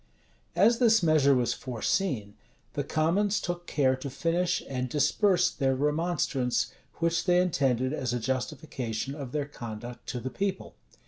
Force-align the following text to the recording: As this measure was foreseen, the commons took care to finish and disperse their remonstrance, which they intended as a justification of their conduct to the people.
As 0.55 0.79
this 0.79 1.03
measure 1.03 1.35
was 1.35 1.53
foreseen, 1.53 2.33
the 2.73 2.83
commons 2.83 3.39
took 3.39 3.67
care 3.67 3.95
to 3.97 4.09
finish 4.09 4.63
and 4.67 4.89
disperse 4.89 5.51
their 5.51 5.75
remonstrance, 5.75 6.73
which 6.95 7.25
they 7.25 7.39
intended 7.39 7.93
as 7.93 8.11
a 8.11 8.19
justification 8.19 9.13
of 9.13 9.31
their 9.31 9.45
conduct 9.45 10.07
to 10.07 10.19
the 10.19 10.31
people. 10.31 10.73